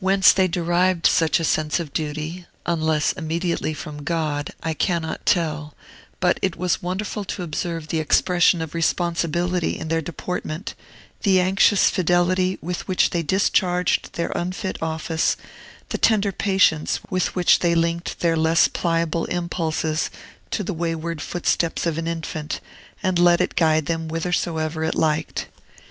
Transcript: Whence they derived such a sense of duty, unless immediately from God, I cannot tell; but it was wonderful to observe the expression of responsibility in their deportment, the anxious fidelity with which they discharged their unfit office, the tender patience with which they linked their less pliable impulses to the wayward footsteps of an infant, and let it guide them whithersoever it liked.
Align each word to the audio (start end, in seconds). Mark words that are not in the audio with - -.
Whence 0.00 0.34
they 0.34 0.48
derived 0.48 1.06
such 1.06 1.40
a 1.40 1.44
sense 1.44 1.80
of 1.80 1.94
duty, 1.94 2.44
unless 2.66 3.14
immediately 3.14 3.72
from 3.72 4.04
God, 4.04 4.50
I 4.62 4.74
cannot 4.74 5.24
tell; 5.24 5.74
but 6.20 6.38
it 6.42 6.56
was 6.56 6.82
wonderful 6.82 7.24
to 7.24 7.42
observe 7.42 7.88
the 7.88 7.98
expression 7.98 8.60
of 8.60 8.74
responsibility 8.74 9.78
in 9.78 9.88
their 9.88 10.02
deportment, 10.02 10.74
the 11.22 11.40
anxious 11.40 11.88
fidelity 11.88 12.58
with 12.60 12.86
which 12.86 13.08
they 13.16 13.22
discharged 13.22 14.12
their 14.12 14.28
unfit 14.32 14.76
office, 14.82 15.38
the 15.88 15.96
tender 15.96 16.32
patience 16.32 17.00
with 17.08 17.34
which 17.34 17.60
they 17.60 17.74
linked 17.74 18.20
their 18.20 18.36
less 18.36 18.68
pliable 18.68 19.24
impulses 19.24 20.10
to 20.50 20.62
the 20.62 20.74
wayward 20.74 21.22
footsteps 21.22 21.86
of 21.86 21.96
an 21.96 22.06
infant, 22.06 22.60
and 23.02 23.18
let 23.18 23.40
it 23.40 23.56
guide 23.56 23.86
them 23.86 24.10
whithersoever 24.10 24.84
it 24.84 24.94
liked. 24.94 25.46